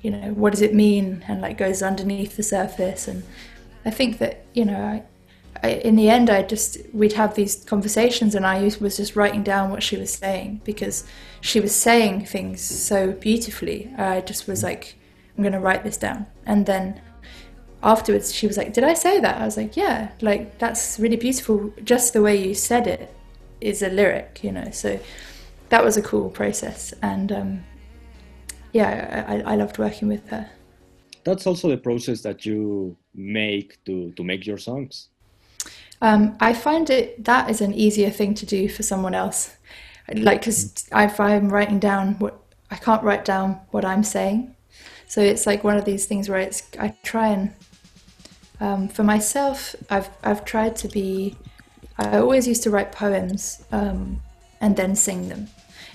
you 0.00 0.10
know 0.10 0.32
what 0.34 0.52
does 0.52 0.62
it 0.62 0.74
mean, 0.74 1.24
and 1.26 1.40
like 1.40 1.58
goes 1.58 1.82
underneath 1.82 2.36
the 2.36 2.42
surface. 2.42 3.08
And 3.08 3.24
I 3.84 3.90
think 3.90 4.18
that 4.18 4.44
you 4.52 4.64
know, 4.64 4.78
I, 4.78 5.02
In 5.62 5.96
the 5.96 6.08
end, 6.10 6.28
I 6.30 6.42
just 6.42 6.78
we'd 6.92 7.14
have 7.14 7.34
these 7.34 7.64
conversations, 7.64 8.34
and 8.34 8.46
I 8.46 8.62
was 8.80 8.96
just 8.96 9.16
writing 9.16 9.42
down 9.42 9.70
what 9.70 9.82
she 9.82 9.96
was 9.96 10.12
saying 10.12 10.60
because 10.64 11.04
she 11.40 11.60
was 11.60 11.74
saying 11.74 12.26
things 12.26 12.60
so 12.60 13.12
beautifully. 13.12 13.90
I 13.96 14.20
just 14.20 14.46
was 14.46 14.62
like, 14.62 14.96
I'm 15.36 15.42
going 15.42 15.52
to 15.52 15.60
write 15.60 15.84
this 15.84 15.96
down. 15.96 16.26
And 16.44 16.66
then 16.66 17.00
afterwards, 17.82 18.34
she 18.34 18.46
was 18.46 18.56
like, 18.56 18.72
Did 18.72 18.84
I 18.84 18.94
say 18.94 19.20
that? 19.20 19.40
I 19.40 19.44
was 19.44 19.56
like, 19.56 19.76
Yeah, 19.76 20.10
like 20.20 20.58
that's 20.58 20.98
really 20.98 21.16
beautiful. 21.16 21.72
Just 21.84 22.12
the 22.12 22.22
way 22.22 22.36
you 22.36 22.54
said 22.54 22.86
it 22.86 23.14
is 23.60 23.82
a 23.82 23.88
lyric, 23.88 24.40
you 24.42 24.52
know. 24.52 24.70
So 24.72 24.98
that 25.68 25.84
was 25.84 25.96
a 25.96 26.02
cool 26.02 26.28
process. 26.30 26.92
And 27.02 27.32
um, 27.32 27.64
yeah, 28.72 29.24
I, 29.28 29.36
I- 29.36 29.52
I 29.52 29.56
loved 29.56 29.78
working 29.78 30.08
with 30.08 30.28
her. 30.28 30.50
That's 31.24 31.46
also 31.46 31.68
the 31.68 31.76
process 31.78 32.20
that 32.22 32.46
you 32.46 32.96
make 33.14 33.82
to, 33.84 34.12
to 34.12 34.22
make 34.22 34.46
your 34.46 34.58
songs. 34.58 35.08
Um, 36.02 36.36
I 36.40 36.52
find 36.52 36.90
it 36.90 37.24
that 37.24 37.50
is 37.50 37.60
an 37.60 37.74
easier 37.74 38.10
thing 38.10 38.34
to 38.34 38.46
do 38.46 38.68
for 38.68 38.82
someone 38.82 39.14
else. 39.14 39.56
Like, 40.12 40.40
because 40.40 40.86
if 40.92 41.20
I'm 41.20 41.48
writing 41.48 41.78
down 41.78 42.14
what 42.18 42.38
I 42.70 42.76
can't 42.76 43.02
write 43.02 43.24
down 43.24 43.60
what 43.70 43.84
I'm 43.84 44.04
saying. 44.04 44.54
So 45.08 45.20
it's 45.20 45.46
like 45.46 45.64
one 45.64 45.76
of 45.76 45.84
these 45.84 46.06
things 46.06 46.28
where 46.28 46.40
it's 46.40 46.62
I 46.78 46.94
try 47.02 47.28
and 47.28 47.54
um, 48.60 48.88
for 48.88 49.04
myself 49.04 49.76
I've 49.90 50.08
I've 50.22 50.44
tried 50.44 50.76
to 50.76 50.88
be 50.88 51.36
I 51.98 52.18
always 52.18 52.46
used 52.46 52.62
to 52.64 52.70
write 52.70 52.92
poems 52.92 53.64
um, 53.72 54.20
and 54.60 54.76
then 54.76 54.94
sing 54.94 55.28
them, 55.28 55.48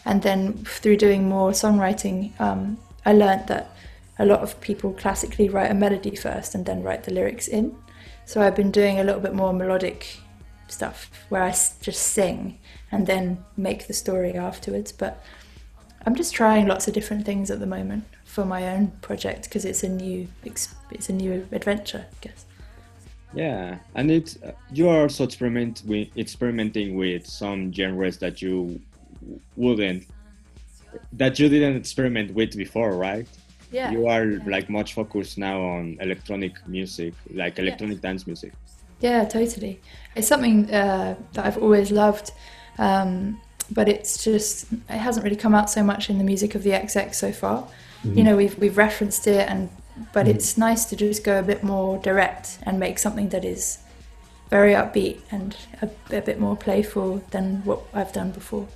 and 0.05 0.21
then 0.21 0.53
through 0.65 0.97
doing 0.97 1.29
more 1.29 1.51
songwriting, 1.51 2.39
um, 2.39 2.77
I 3.05 3.13
learned 3.13 3.47
that 3.47 3.75
a 4.17 4.25
lot 4.25 4.39
of 4.39 4.59
people 4.61 4.93
classically 4.93 5.49
write 5.49 5.69
a 5.69 5.75
melody 5.75 6.15
first 6.15 6.55
and 6.55 6.65
then 6.65 6.81
write 6.83 7.03
the 7.03 7.13
lyrics 7.13 7.47
in. 7.47 7.75
So 8.31 8.41
I've 8.41 8.55
been 8.55 8.71
doing 8.71 8.97
a 8.97 9.03
little 9.03 9.19
bit 9.19 9.33
more 9.33 9.51
melodic 9.51 10.07
stuff 10.69 11.11
where 11.27 11.43
I 11.43 11.49
just 11.49 12.01
sing 12.01 12.59
and 12.89 13.05
then 13.05 13.43
make 13.57 13.87
the 13.87 13.93
story 13.93 14.35
afterwards. 14.35 14.93
But 14.93 15.21
I'm 16.05 16.15
just 16.15 16.33
trying 16.33 16.65
lots 16.65 16.87
of 16.87 16.93
different 16.93 17.25
things 17.25 17.51
at 17.51 17.59
the 17.59 17.65
moment 17.65 18.05
for 18.23 18.45
my 18.45 18.69
own 18.69 18.93
project 19.01 19.43
because 19.49 19.65
it's 19.65 19.83
a 19.83 19.89
new 19.89 20.29
it's 20.45 21.09
a 21.09 21.11
new 21.11 21.45
adventure, 21.51 22.05
I 22.09 22.15
guess. 22.21 22.45
Yeah, 23.33 23.79
and 23.95 24.09
it's 24.09 24.41
uh, 24.41 24.53
you 24.71 24.87
are 24.87 25.01
also 25.01 25.25
experiment 25.25 25.83
with, 25.85 26.07
experimenting 26.15 26.95
with 26.95 27.27
some 27.27 27.73
genres 27.73 28.17
that 28.19 28.41
you 28.41 28.79
wouldn't 29.57 30.07
that 31.11 31.37
you 31.37 31.49
didn't 31.49 31.75
experiment 31.75 32.33
with 32.33 32.55
before, 32.55 32.95
right? 32.95 33.27
Yeah. 33.71 33.91
You 33.91 34.07
are 34.07 34.25
like 34.45 34.69
much 34.69 34.93
focused 34.93 35.37
now 35.37 35.61
on 35.61 35.97
electronic 36.01 36.53
music, 36.67 37.13
like 37.33 37.57
electronic 37.57 38.01
dance 38.01 38.27
music. 38.27 38.53
Yeah, 38.99 39.25
totally. 39.25 39.79
It's 40.15 40.27
something 40.27 40.71
uh, 40.71 41.15
that 41.33 41.45
I've 41.45 41.57
always 41.57 41.91
loved, 41.91 42.31
um, 42.77 43.39
but 43.71 43.87
it's 43.87 44.23
just 44.23 44.71
it 44.73 44.99
hasn't 45.07 45.23
really 45.23 45.37
come 45.37 45.55
out 45.55 45.69
so 45.69 45.83
much 45.83 46.09
in 46.09 46.17
the 46.17 46.23
music 46.23 46.53
of 46.55 46.63
the 46.63 46.71
XX 46.71 47.15
so 47.15 47.31
far. 47.31 47.67
You 48.03 48.23
know, 48.23 48.35
we've 48.35 48.57
we've 48.57 48.77
referenced 48.77 49.27
it, 49.27 49.47
and 49.47 49.69
but 50.11 50.27
it's 50.27 50.57
nice 50.57 50.85
to 50.85 50.95
just 50.95 51.23
go 51.23 51.39
a 51.39 51.43
bit 51.43 51.63
more 51.63 51.99
direct 51.99 52.57
and 52.63 52.79
make 52.79 52.97
something 52.99 53.29
that 53.29 53.45
is 53.45 53.79
very 54.49 54.73
upbeat 54.73 55.19
and 55.31 55.55
a, 55.81 55.89
a 56.17 56.21
bit 56.21 56.39
more 56.39 56.55
playful 56.57 57.23
than 57.31 57.63
what 57.63 57.81
I've 57.93 58.11
done 58.11 58.31
before. 58.31 58.67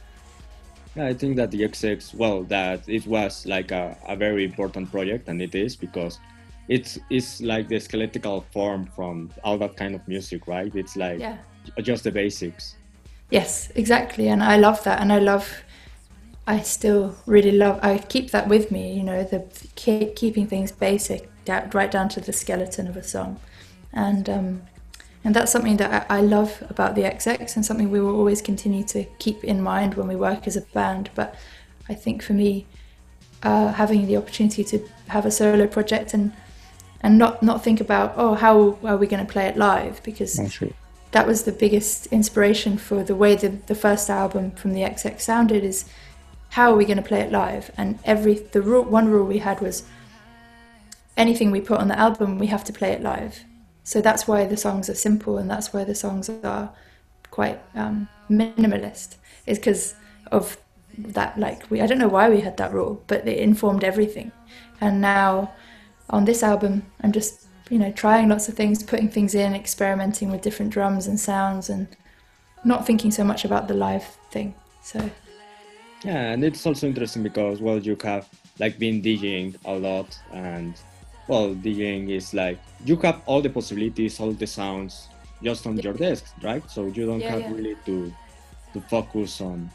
Yeah, 0.95 1.07
I 1.07 1.13
think 1.13 1.35
that 1.35 1.51
the 1.51 1.61
XX, 1.63 2.13
well, 2.15 2.43
that 2.43 2.87
it 2.87 3.05
was 3.05 3.45
like 3.45 3.71
a, 3.71 3.97
a 4.07 4.15
very 4.15 4.45
important 4.45 4.89
project, 4.91 5.27
and 5.27 5.41
it 5.41 5.53
is 5.53 5.75
because 5.75 6.19
it's 6.67 6.97
it's 7.09 7.41
like 7.41 7.67
the 7.67 7.79
skeletal 7.79 8.45
form 8.51 8.87
from 8.95 9.29
all 9.43 9.57
that 9.57 9.75
kind 9.75 9.93
of 9.93 10.07
music, 10.07 10.47
right? 10.47 10.73
It's 10.73 10.95
like 10.95 11.19
Yeah. 11.19 11.37
just 11.81 12.03
the 12.03 12.11
basics. 12.11 12.75
Yes, 13.29 13.71
exactly, 13.75 14.29
and 14.29 14.41
I 14.41 14.57
love 14.57 14.83
that, 14.83 15.01
and 15.01 15.11
I 15.11 15.19
love. 15.19 15.63
I 16.47 16.61
still 16.61 17.15
really 17.25 17.51
love. 17.51 17.79
I 17.81 17.97
keep 17.97 18.29
that 18.31 18.47
with 18.47 18.71
me. 18.71 18.93
You 18.93 19.03
know, 19.03 19.23
the 19.23 19.43
keep, 19.75 20.15
keeping 20.15 20.47
things 20.47 20.71
basic, 20.71 21.29
right 21.73 21.91
down 21.91 22.07
to 22.09 22.21
the 22.21 22.31
skeleton 22.31 22.87
of 22.87 22.95
a 22.95 23.03
song, 23.03 23.39
and 23.91 24.29
um, 24.29 24.61
and 25.25 25.35
that's 25.35 25.51
something 25.51 25.77
that 25.77 26.05
I, 26.09 26.19
I 26.19 26.21
love 26.21 26.63
about 26.69 26.93
the 26.93 27.01
XX, 27.01 27.55
and 27.55 27.65
something 27.65 27.89
we 27.89 27.99
will 27.99 28.15
always 28.15 28.43
continue 28.43 28.83
to 28.85 29.05
keep 29.17 29.43
in 29.43 29.59
mind 29.59 29.95
when 29.95 30.07
we 30.07 30.15
work 30.15 30.45
as 30.45 30.55
a 30.55 30.61
band. 30.61 31.09
But 31.15 31.35
I 31.89 31.95
think 31.95 32.21
for 32.21 32.33
me, 32.33 32.67
uh, 33.41 33.73
having 33.73 34.05
the 34.05 34.17
opportunity 34.17 34.63
to 34.63 34.87
have 35.07 35.25
a 35.25 35.31
solo 35.31 35.65
project 35.65 36.13
and 36.13 36.31
and 37.01 37.17
not 37.17 37.41
not 37.41 37.63
think 37.63 37.81
about 37.81 38.13
oh 38.17 38.35
how 38.35 38.77
are 38.83 38.97
we 38.97 39.07
going 39.07 39.25
to 39.25 39.31
play 39.31 39.47
it 39.47 39.57
live? 39.57 40.01
Because 40.03 40.35
that 41.11 41.25
was 41.25 41.43
the 41.43 41.51
biggest 41.51 42.05
inspiration 42.07 42.77
for 42.77 43.03
the 43.03 43.15
way 43.15 43.35
the, 43.35 43.49
the 43.49 43.75
first 43.75 44.11
album 44.11 44.51
from 44.51 44.73
the 44.73 44.81
XX 44.81 45.19
sounded 45.19 45.63
is 45.63 45.85
how 46.49 46.71
are 46.71 46.75
we 46.75 46.85
going 46.85 46.97
to 46.97 47.03
play 47.03 47.21
it 47.21 47.31
live? 47.31 47.71
And 47.77 47.97
every 48.05 48.35
the 48.35 48.61
rule 48.61 48.83
one 48.83 49.09
rule 49.09 49.25
we 49.25 49.39
had 49.39 49.59
was 49.59 49.83
anything 51.17 51.49
we 51.49 51.61
put 51.61 51.79
on 51.79 51.87
the 51.87 51.97
album 51.97 52.37
we 52.37 52.47
have 52.47 52.63
to 52.65 52.73
play 52.73 52.91
it 52.91 53.01
live 53.01 53.43
so 53.85 54.01
that's 54.01 54.27
why 54.27 54.45
the 54.45 54.57
songs 54.57 54.89
are 54.89 54.95
simple 54.95 55.37
and 55.37 55.49
that's 55.49 55.71
why 55.71 55.83
the 55.83 55.93
songs 55.95 56.27
are 56.43 56.71
quite 57.29 57.59
um, 57.75 58.09
minimalist 58.29 59.15
is 59.45 59.59
because 59.59 59.93
of 60.31 60.57
that 60.97 61.37
like 61.37 61.69
we 61.69 61.81
I 61.81 61.85
don't 61.85 61.99
know 61.99 62.07
why 62.07 62.29
we 62.29 62.41
had 62.41 62.57
that 62.57 62.73
rule 62.73 63.03
but 63.07 63.27
it 63.27 63.37
informed 63.37 63.83
everything. 63.83 64.31
And 64.81 65.01
now 65.01 65.51
on 66.09 66.25
this 66.25 66.41
album 66.41 66.91
I'm 67.01 67.11
just 67.11 67.45
you 67.69 67.77
know 67.77 67.91
trying 67.91 68.27
lots 68.27 68.49
of 68.49 68.55
things 68.55 68.81
putting 68.81 69.09
things 69.09 69.35
in 69.35 69.53
experimenting 69.53 70.31
with 70.31 70.41
different 70.41 70.71
drums 70.71 71.05
and 71.05 71.19
sounds 71.19 71.69
and 71.69 71.87
not 72.63 72.87
thinking 72.87 73.11
so 73.11 73.23
much 73.23 73.45
about 73.45 73.67
the 73.67 73.75
live 73.75 74.05
thing. 74.31 74.55
So 74.81 75.11
Yeah, 76.03 76.31
and 76.31 76.43
it's 76.43 76.65
also 76.65 76.87
interesting 76.87 77.21
because 77.21 77.61
well, 77.61 77.77
you 77.77 77.95
have 78.03 78.27
like 78.59 78.79
been 78.79 79.01
DJing 79.01 79.55
a 79.65 79.73
lot, 79.73 80.17
and 80.31 80.73
well, 81.27 81.55
DJing 81.55 82.09
is 82.09 82.33
like 82.33 82.63
you 82.79 82.97
have 82.97 83.21
all 83.25 83.41
the 83.41 83.49
possibilities, 83.49 84.19
all 84.19 84.33
the 84.33 84.47
sounds 84.47 85.09
just 85.43 85.65
on 85.67 85.77
your 85.77 85.93
desk, 85.93 86.25
right? 86.43 86.69
So 86.69 86.87
you 86.87 87.05
don't 87.05 87.25
Yeah, 87.25 87.29
have 87.29 87.47
yeah. 87.47 87.49
really 87.49 87.75
to 87.85 88.15
to 88.73 88.81
focus 88.81 89.41
on 89.41 89.71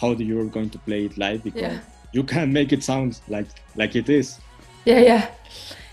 how 0.00 0.12
you're 0.12 0.48
going 0.50 0.70
to 0.70 0.78
play 0.80 1.06
it 1.06 1.18
live 1.18 1.42
because 1.44 1.80
you 2.12 2.24
can 2.24 2.52
make 2.52 2.72
it 2.72 2.84
sound 2.84 3.20
like 3.28 3.50
like 3.76 3.96
it 3.96 4.08
is. 4.10 4.40
Yeah, 4.84 4.98
yeah, 5.00 5.28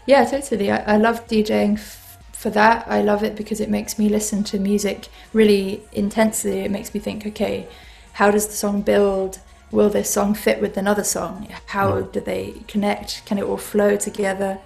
yeah, 0.05 0.25
totally. 0.25 0.71
I, 0.71 0.95
I 0.95 0.97
love 0.97 1.27
DJing 1.27 1.75
f- 1.75 2.17
for 2.33 2.49
that. 2.51 2.85
I 2.87 3.01
love 3.01 3.23
it 3.23 3.35
because 3.35 3.59
it 3.59 3.69
makes 3.69 3.99
me 3.99 4.09
listen 4.09 4.43
to 4.45 4.59
music 4.59 5.09
really 5.33 5.87
intensely. 5.91 6.59
It 6.61 6.71
makes 6.71 6.93
me 6.93 6.99
think, 6.99 7.25
okay, 7.27 7.67
how 8.13 8.31
does 8.31 8.47
the 8.47 8.53
song 8.53 8.81
build? 8.81 9.39
Will 9.71 9.89
this 9.89 10.09
song 10.11 10.33
fit 10.33 10.61
with 10.61 10.77
another 10.77 11.03
song? 11.03 11.47
How 11.67 12.01
do 12.01 12.19
they 12.19 12.63
connect? 12.67 13.25
Can 13.25 13.37
it 13.37 13.43
all 13.43 13.57
flow 13.57 13.97
together? 13.97 14.59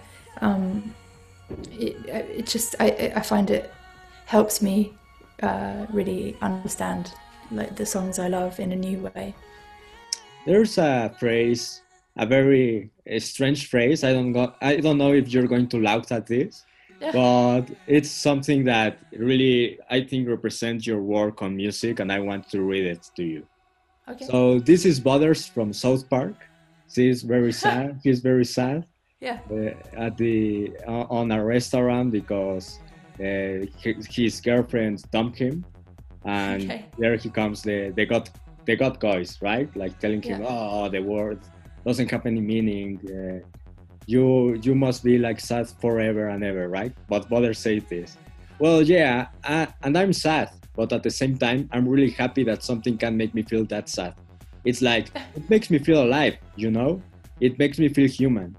Um, 0.43 0.93
it, 1.71 1.95
it 2.07 2.45
just, 2.45 2.75
I, 2.79 3.13
I 3.15 3.21
find 3.21 3.50
it 3.50 3.71
helps 4.25 4.62
me 4.62 4.93
uh, 5.41 5.85
really 5.91 6.35
understand 6.41 7.13
like 7.51 7.75
the 7.75 7.85
songs 7.85 8.19
I 8.19 8.27
love 8.27 8.59
in 8.59 8.71
a 8.71 8.75
new 8.75 9.09
way. 9.15 9.33
There's 10.45 10.77
a 10.77 11.15
phrase, 11.19 11.81
a 12.17 12.25
very 12.25 12.91
a 13.05 13.19
strange 13.19 13.69
phrase. 13.69 14.03
I 14.03 14.12
don't 14.12 14.33
go, 14.33 14.53
I 14.62 14.77
don't 14.77 14.97
know 14.97 15.13
if 15.13 15.31
you're 15.31 15.47
going 15.47 15.69
to 15.69 15.81
laugh 15.81 16.12
at 16.12 16.27
this, 16.27 16.65
but 17.00 17.65
it's 17.88 18.09
something 18.09 18.65
that 18.65 19.00
really 19.13 19.79
I 19.89 20.03
think 20.03 20.27
represents 20.27 20.85
your 20.85 21.01
work 21.01 21.41
on 21.41 21.55
music, 21.55 22.00
and 22.00 22.12
I 22.12 22.19
want 22.19 22.50
to 22.50 22.62
read 22.62 22.85
it 22.85 23.09
to 23.15 23.23
you. 23.23 23.47
Okay. 24.09 24.25
So 24.25 24.59
this 24.59 24.85
is 24.85 25.00
Butters 25.00 25.47
from 25.47 25.71
South 25.71 26.09
Park. 26.09 26.35
She's 26.93 27.23
very 27.23 27.53
sad. 27.63 28.01
He's 28.03 28.19
very 28.19 28.45
sad 28.45 28.85
yeah. 29.23 29.39
uh, 29.51 30.05
at 30.05 30.17
the 30.17 30.75
uh, 30.87 31.05
on 31.19 31.31
a 31.31 31.39
restaurant 31.43 32.11
because 32.11 32.65
uh, 33.19 33.65
his, 33.81 34.07
his 34.17 34.41
girlfriend 34.41 34.97
dumped 35.11 35.37
him, 35.39 35.65
and 36.25 36.63
Okay. 36.63 36.85
there 36.97 37.15
he 37.15 37.29
comes 37.29 37.61
the 37.63 37.91
the 37.95 38.05
god 38.05 38.29
the 38.67 38.75
god 38.75 38.95
guys 38.99 39.29
right 39.41 39.69
like 39.75 39.93
telling 39.99 40.21
him 40.29 40.41
Yeah. 40.41 40.47
oh 40.49 40.89
the 40.89 41.01
world 41.01 41.39
doesn't 41.85 42.09
have 42.11 42.25
any 42.25 42.41
meaning. 42.41 42.99
Uh, 43.17 43.39
you 44.07 44.55
you 44.65 44.75
must 44.75 45.03
be 45.03 45.17
like 45.17 45.39
sad 45.39 45.67
forever 45.81 46.27
and 46.33 46.43
ever 46.43 46.67
right? 46.69 46.93
But 47.07 47.29
Butters 47.29 47.59
says 47.59 47.83
this. 47.89 48.17
Well, 48.59 48.81
yeah, 48.81 49.27
I, 49.43 49.67
and 49.83 49.97
I'm 49.97 50.13
sad, 50.13 50.49
but 50.75 50.91
at 50.93 51.03
the 51.03 51.09
same 51.11 51.37
time, 51.37 51.67
I'm 51.73 51.87
really 51.87 52.11
happy 52.11 52.43
that 52.45 52.63
something 52.63 52.97
can 52.97 53.17
make 53.17 53.33
me 53.33 53.43
feel 53.43 53.65
that 53.65 53.89
sad. 53.89 54.13
It's 54.63 54.81
like, 54.81 55.07
it 55.35 55.49
makes 55.49 55.69
me 55.69 55.79
feel 55.79 56.03
alive, 56.03 56.35
you 56.55 56.69
know? 56.71 57.01
It 57.39 57.57
makes 57.59 57.77
me 57.79 57.89
feel 57.89 58.07
human. 58.07 58.55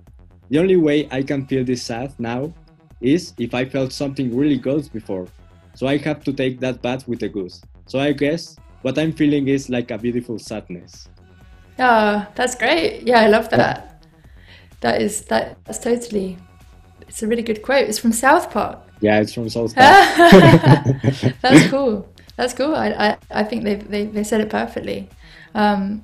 The 0.50 0.58
only 0.58 0.76
way 0.76 1.08
I 1.10 1.22
can 1.22 1.46
feel 1.46 1.64
this 1.64 1.82
sad 1.82 2.12
now 2.18 2.52
is 3.00 3.32
if 3.38 3.54
I 3.54 3.64
felt 3.64 3.92
something 3.92 4.34
really 4.36 4.58
good 4.58 4.90
before. 4.92 5.26
So 5.74 5.86
I 5.86 5.96
have 5.98 6.22
to 6.24 6.32
take 6.32 6.60
that 6.60 6.82
bath 6.82 7.08
with 7.08 7.20
the 7.20 7.28
goose. 7.28 7.60
So 7.86 7.98
I 7.98 8.12
guess 8.12 8.56
what 8.82 8.98
I'm 8.98 9.12
feeling 9.12 9.48
is 9.48 9.68
like 9.68 9.90
a 9.90 9.98
beautiful 9.98 10.38
sadness. 10.38 11.08
Oh, 11.78 12.26
that's 12.34 12.54
great. 12.54 13.02
Yeah, 13.02 13.20
I 13.20 13.26
love 13.26 13.50
that. 13.50 14.06
That 14.80 15.00
is 15.00 15.22
that 15.22 15.56
that's 15.64 15.78
totally 15.78 16.36
it's 17.08 17.22
a 17.22 17.26
really 17.26 17.42
good 17.42 17.62
quote. 17.62 17.88
It's 17.88 17.98
from 17.98 18.12
South 18.12 18.50
Park. 18.50 18.78
Yeah, 19.00 19.20
it's 19.20 19.32
from 19.32 19.48
South 19.48 19.74
Park. 19.74 20.16
That's 21.42 21.66
cool. 21.70 22.08
That's 22.36 22.54
cool. 22.54 22.74
I, 22.74 22.88
I, 22.88 23.16
I 23.30 23.44
think 23.44 23.62
they, 23.64 23.76
they 23.76 24.06
they 24.06 24.24
said 24.24 24.40
it 24.40 24.50
perfectly. 24.50 25.08
Um, 25.54 26.02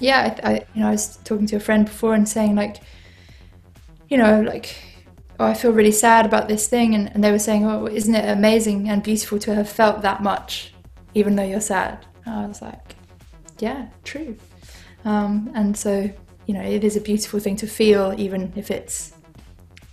yeah, 0.00 0.36
I, 0.42 0.50
I 0.50 0.54
you 0.74 0.82
know 0.82 0.88
I 0.88 0.92
was 0.92 1.16
talking 1.24 1.46
to 1.46 1.56
a 1.56 1.60
friend 1.60 1.86
before 1.86 2.14
and 2.14 2.28
saying 2.28 2.56
like, 2.56 2.78
you 4.12 4.18
know, 4.18 4.42
like, 4.42 4.76
oh, 5.40 5.46
I 5.46 5.54
feel 5.54 5.72
really 5.72 5.92
sad 5.92 6.26
about 6.26 6.46
this 6.46 6.68
thing, 6.68 6.94
and, 6.94 7.10
and 7.14 7.24
they 7.24 7.32
were 7.32 7.38
saying, 7.38 7.66
oh, 7.66 7.86
isn't 7.86 8.14
it 8.14 8.28
amazing 8.28 8.88
and 8.88 9.02
beautiful 9.02 9.38
to 9.40 9.54
have 9.54 9.68
felt 9.68 10.02
that 10.02 10.22
much, 10.22 10.74
even 11.14 11.34
though 11.36 11.48
you're 11.52 11.60
sad? 11.60 12.06
And 12.26 12.34
I 12.34 12.46
was 12.46 12.62
like, 12.62 12.96
yeah, 13.58 13.88
true. 14.04 14.36
Um, 15.04 15.50
and 15.54 15.76
so 15.76 16.10
you 16.46 16.54
know, 16.54 16.62
it 16.62 16.84
is 16.84 16.96
a 16.96 17.00
beautiful 17.00 17.40
thing 17.40 17.56
to 17.56 17.66
feel, 17.66 18.14
even 18.18 18.52
if 18.56 18.70
it's 18.70 19.14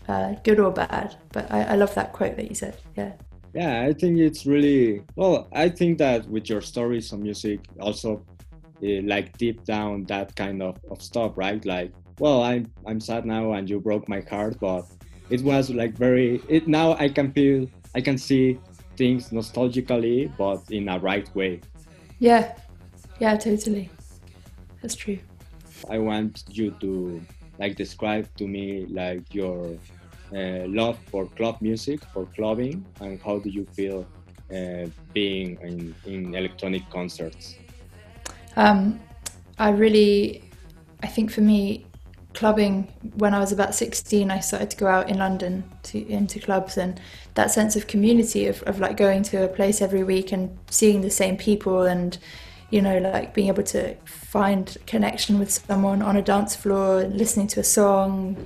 uh, 0.08 0.34
good 0.44 0.60
or 0.60 0.72
bad. 0.72 1.16
But 1.32 1.52
I, 1.52 1.64
I 1.64 1.76
love 1.76 1.94
that 1.96 2.14
quote 2.14 2.36
that 2.38 2.50
you 2.50 2.56
said. 2.56 2.78
Yeah. 2.98 3.14
Yeah, 3.54 3.82
I 3.82 3.94
think 3.94 4.20
it's 4.20 4.46
really 4.46 5.04
well. 5.16 5.48
I 5.54 5.70
think 5.70 5.98
that 6.00 6.28
with 6.28 6.50
your 6.50 6.62
stories 6.62 7.14
on 7.14 7.24
music, 7.24 7.62
also 7.80 8.26
uh, 8.84 9.02
like 9.04 9.38
deep 9.38 9.64
down 9.66 10.06
that 10.06 10.36
kind 10.36 10.62
of, 10.62 10.78
of 10.92 11.02
stuff, 11.02 11.34
right? 11.36 11.64
Like, 11.66 11.92
well, 12.20 12.44
I'm 12.44 12.72
I'm 12.86 13.00
sad 13.00 13.26
now, 13.26 13.54
and 13.54 13.70
you 13.70 13.80
broke 13.80 14.08
my 14.08 14.22
heart, 14.30 14.58
but 14.60 14.86
it 15.30 15.42
was 15.44 15.70
like 15.70 15.94
very. 15.98 16.42
It 16.50 16.68
now 16.68 16.94
I 16.94 17.10
can 17.10 17.32
feel, 17.32 17.68
I 17.96 18.02
can 18.02 18.18
see 18.18 18.60
things 18.98 19.30
nostalgically, 19.30 20.32
but 20.38 20.62
in 20.70 20.90
a 20.90 21.00
right 21.00 21.30
way. 21.36 21.62
Yeah, 22.20 22.54
yeah, 23.20 23.38
totally. 23.38 23.90
That's 24.82 24.96
true. 24.96 25.20
I 25.90 25.98
want 25.98 26.44
you 26.50 26.72
to 26.72 27.22
like 27.58 27.76
describe 27.76 28.28
to 28.38 28.48
me 28.48 28.88
like 28.90 29.34
your 29.34 29.78
uh, 30.36 30.66
love 30.68 31.00
for 31.12 31.28
club 31.38 31.58
music, 31.62 32.00
for 32.14 32.28
clubbing, 32.36 32.86
and 33.02 33.20
how 33.26 33.40
do 33.40 33.50
you 33.50 33.66
feel 33.76 34.06
uh, 34.54 34.88
being 35.14 35.58
in, 35.62 35.96
in 36.06 36.36
electronic 36.36 36.90
concerts? 36.90 37.56
Um, 38.56 39.00
I 39.58 39.70
really, 39.70 40.44
I 41.04 41.08
think 41.08 41.32
for 41.32 41.42
me, 41.42 41.86
clubbing 42.34 42.88
when 43.16 43.34
I 43.34 43.40
was 43.40 43.52
about 43.52 43.74
16, 43.74 44.30
I 44.32 44.40
started 44.40 44.70
to 44.72 44.78
go 44.78 44.88
out 44.88 45.10
in 45.10 45.18
London 45.18 45.64
to 45.84 46.08
into 46.08 46.40
clubs 46.40 46.78
and 46.78 47.00
that 47.34 47.52
sense 47.52 47.76
of 47.76 47.88
community 47.88 48.46
of, 48.48 48.62
of 48.64 48.80
like 48.80 48.98
going 48.98 49.24
to 49.24 49.44
a 49.44 49.48
place 49.48 49.82
every 49.82 50.04
week 50.04 50.32
and 50.32 50.58
seeing 50.70 51.02
the 51.02 51.10
same 51.10 51.38
people 51.38 51.84
and 51.84 52.18
you 52.70 52.82
know 52.82 53.00
like 53.00 53.34
being 53.34 53.48
able 53.48 53.64
to 53.64 53.96
find 54.06 54.78
connection 54.86 55.40
with 55.40 55.50
someone 55.52 56.02
on 56.04 56.16
a 56.18 56.22
dance 56.22 56.56
floor 56.56 57.04
listening 57.06 57.48
to 57.48 57.60
a 57.60 57.64
song 57.64 58.38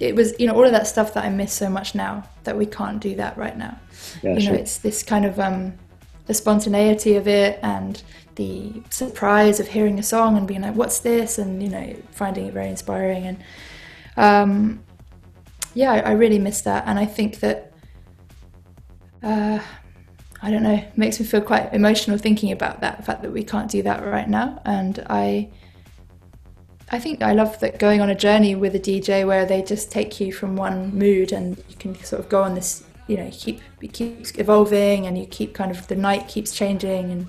it 0.00 0.16
was 0.16 0.34
you 0.40 0.46
know 0.48 0.54
all 0.54 0.64
of 0.64 0.72
that 0.72 0.86
stuff 0.88 1.14
that 1.14 1.24
I 1.24 1.28
miss 1.30 1.52
so 1.52 1.68
much 1.68 1.94
now 1.94 2.28
that 2.42 2.56
we 2.56 2.66
can't 2.66 2.98
do 3.00 3.14
that 3.16 3.36
right 3.38 3.56
now 3.56 3.78
Yeah, 4.22 4.34
you 4.34 4.40
sure. 4.40 4.52
know 4.52 4.58
it's 4.58 4.78
this 4.78 5.02
kind 5.04 5.24
of 5.24 5.38
um 5.38 5.74
the 6.26 6.34
spontaneity 6.34 7.16
of 7.16 7.26
it 7.26 7.58
and 7.62 8.02
the 8.36 8.82
surprise 8.90 9.60
of 9.60 9.68
hearing 9.68 9.98
a 9.98 10.02
song 10.02 10.36
and 10.36 10.48
being 10.48 10.62
like 10.62 10.74
what's 10.74 11.00
this? 11.00 11.38
and 11.38 11.62
you 11.62 11.68
know 11.68 11.96
finding 12.10 12.46
it 12.46 12.54
very 12.54 12.68
inspiring. 12.68 13.26
And 13.26 13.44
um 14.16 14.84
yeah 15.74 15.92
I, 15.92 15.98
I 15.98 16.12
really 16.12 16.38
miss 16.38 16.62
that. 16.62 16.84
And 16.86 16.98
I 16.98 17.06
think 17.06 17.40
that 17.40 17.72
uh 19.22 19.60
I 20.44 20.50
don't 20.50 20.64
know, 20.64 20.84
makes 20.96 21.20
me 21.20 21.24
feel 21.26 21.40
quite 21.40 21.72
emotional 21.72 22.18
thinking 22.18 22.50
about 22.50 22.80
that 22.80 22.96
the 22.96 23.04
fact 23.04 23.22
that 23.22 23.30
we 23.30 23.44
can't 23.44 23.70
do 23.70 23.80
that 23.82 24.04
right 24.04 24.28
now. 24.28 24.60
And 24.64 24.98
I, 25.08 25.50
I 26.90 26.98
think 26.98 27.22
I 27.22 27.32
love 27.32 27.60
that 27.60 27.78
going 27.78 28.00
on 28.00 28.10
a 28.10 28.14
journey 28.16 28.56
with 28.56 28.74
a 28.74 28.80
DJ 28.80 29.24
where 29.24 29.46
they 29.46 29.62
just 29.62 29.92
take 29.92 30.18
you 30.20 30.32
from 30.32 30.56
one 30.56 30.98
mood 30.98 31.30
and 31.30 31.56
you 31.68 31.76
can 31.78 31.94
sort 32.02 32.18
of 32.18 32.28
go 32.28 32.42
on 32.42 32.56
this, 32.56 32.82
you 33.06 33.16
know, 33.16 33.30
keep 33.32 33.60
it 33.80 33.92
keeps 33.92 34.32
evolving 34.38 35.06
and 35.06 35.18
you 35.18 35.26
keep 35.26 35.54
kind 35.54 35.70
of 35.70 35.86
the 35.88 35.96
night 35.96 36.28
keeps 36.28 36.52
changing 36.52 37.10
and, 37.10 37.26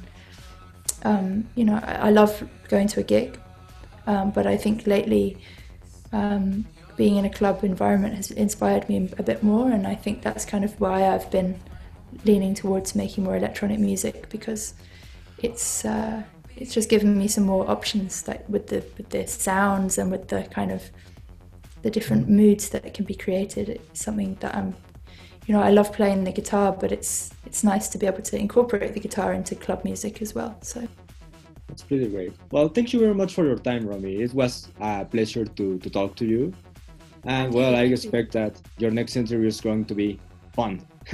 um, 1.03 1.47
you 1.55 1.65
know, 1.65 1.79
I, 1.83 2.07
I 2.07 2.09
love 2.11 2.47
going 2.69 2.87
to 2.89 2.99
a 2.99 3.03
gig, 3.03 3.39
um, 4.07 4.31
but 4.31 4.47
I 4.47 4.57
think 4.57 4.87
lately. 4.87 5.37
Um, 6.11 6.65
being 6.95 7.15
in 7.15 7.25
a 7.25 7.29
club 7.29 7.63
environment 7.63 8.15
has 8.15 8.31
inspired 8.31 8.87
me 8.87 9.09
a 9.17 9.23
bit 9.23 9.43
more, 9.43 9.71
and 9.71 9.87
I 9.87 9.95
think 9.95 10.21
that's 10.21 10.45
kind 10.45 10.63
of 10.63 10.79
why 10.79 11.07
I've 11.07 11.29
been 11.31 11.59
leaning 12.25 12.53
towards 12.53 12.95
making 12.95 13.23
more 13.23 13.35
electronic 13.35 13.79
music 13.79 14.29
because 14.29 14.73
it's 15.39 15.85
uh, 15.85 16.23
it's 16.55 16.73
just 16.73 16.89
given 16.89 17.17
me 17.17 17.27
some 17.27 17.43
more 17.43 17.69
options 17.69 18.27
like 18.27 18.47
with 18.47 18.67
the 18.67 18.83
with 18.97 19.09
the 19.09 19.27
sounds 19.27 19.97
and 19.97 20.11
with 20.11 20.27
the 20.27 20.43
kind 20.51 20.71
of 20.71 20.83
the 21.81 21.89
different 21.89 22.29
moods 22.29 22.69
that 22.69 22.93
can 22.93 23.05
be 23.05 23.15
created. 23.15 23.69
It's 23.69 24.03
something 24.03 24.35
that 24.39 24.55
I'm 24.55 24.75
you 25.45 25.53
know 25.53 25.61
I 25.61 25.71
love 25.71 25.91
playing 25.93 26.23
the 26.23 26.31
guitar, 26.31 26.71
but 26.71 26.91
it's 26.91 27.31
it's 27.45 27.63
nice 27.63 27.87
to 27.89 27.97
be 27.97 28.07
able 28.07 28.21
to 28.23 28.37
incorporate 28.37 28.93
the 28.93 28.99
guitar 28.99 29.33
into 29.33 29.55
club 29.55 29.83
music 29.83 30.21
as 30.21 30.33
well. 30.33 30.57
So 30.61 30.87
That's 31.67 31.83
pretty 31.83 32.07
great. 32.07 32.33
Well, 32.51 32.67
thank 32.69 32.93
you 32.93 32.99
very 32.99 33.15
much 33.15 33.33
for 33.33 33.45
your 33.45 33.57
time, 33.57 33.87
Romy. 33.87 34.21
It 34.21 34.33
was 34.33 34.69
a 34.79 35.05
pleasure 35.05 35.45
to, 35.45 35.79
to 35.79 35.89
talk 35.89 36.15
to 36.17 36.25
you. 36.25 36.53
And 37.25 37.53
well, 37.53 37.75
I 37.75 37.83
expect 37.83 38.33
that 38.33 38.61
your 38.77 38.91
next 38.91 39.15
interview 39.15 39.47
is 39.47 39.61
going 39.61 39.85
to 39.85 39.95
be 39.95 40.19
fun. 40.53 40.85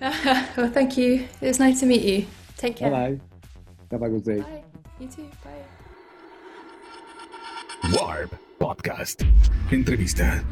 well, 0.00 0.70
thank 0.70 0.96
you. 0.96 1.26
It 1.40 1.46
was 1.46 1.58
nice 1.58 1.80
to 1.80 1.86
meet 1.86 2.02
you. 2.02 2.26
Take 2.56 2.76
care. 2.76 2.90
bye. 2.90 3.18
Have 3.90 4.02
a 4.02 4.08
good 4.08 4.24
day. 4.24 4.40
Bye. 4.40 4.62
You 5.00 5.08
too. 5.08 5.28
Bye. 5.44 5.64
Warp 7.92 8.34
Podcast. 8.60 9.26
Entrevista. 9.70 10.44